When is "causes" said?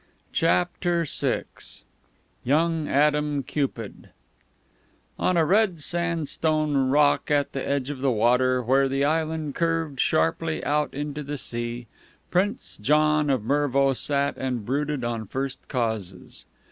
15.67-16.47